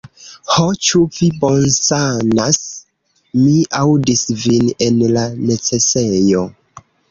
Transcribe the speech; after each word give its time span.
Ho, 0.51 0.63
ĉu 0.85 1.01
vi 1.17 1.27
bonsanas? 1.43 2.57
Mi 3.43 3.53
aŭdis 3.83 4.25
vin 4.47 4.75
en 4.89 4.99
la 5.19 5.29
necesejo! 5.45 6.45